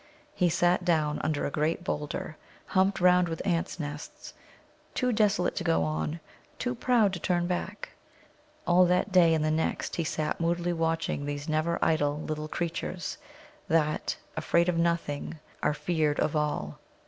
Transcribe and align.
He 0.33 0.49
sat 0.49 0.83
down 0.83 1.21
under 1.23 1.45
a 1.45 1.51
great 1.51 1.83
boulder, 1.83 2.35
humped 2.65 2.99
round 2.99 3.29
with 3.29 3.39
ants' 3.45 3.79
nests, 3.79 4.33
too 4.95 5.13
desolate 5.13 5.55
to 5.57 5.63
go 5.63 5.83
on, 5.83 6.19
too 6.57 6.73
proud 6.73 7.13
to 7.13 7.19
turn 7.19 7.45
back. 7.45 7.89
All 8.65 8.87
that 8.87 9.11
day 9.11 9.35
and 9.35 9.45
the 9.45 9.51
next 9.51 9.97
he 9.97 10.03
sat 10.03 10.39
moodily 10.41 10.73
watching 10.73 11.25
these 11.25 11.47
never 11.47 11.77
idle 11.85 12.19
little 12.19 12.47
creatures, 12.47 13.19
that, 13.67 14.17
afraid 14.35 14.67
of 14.69 14.77
nothing, 14.79 15.37
are 15.61 15.75
feared 15.75 16.19
of 16.19 16.35
all. 16.35 16.79